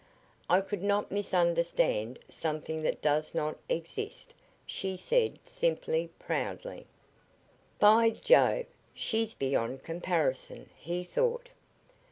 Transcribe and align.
"I 0.49 0.61
could 0.61 0.81
not 0.81 1.11
misunderstand 1.11 2.17
something 2.27 2.81
that 2.81 3.03
does 3.03 3.35
not 3.35 3.59
exist," 3.69 4.33
she 4.65 4.97
said, 4.97 5.37
simply, 5.47 6.09
proudly. 6.17 6.87
"By 7.77 8.09
Jove, 8.09 8.65
she's 8.95 9.35
beyond 9.35 9.83
comparison!" 9.83 10.71
he 10.75 11.03
thought. 11.03 11.49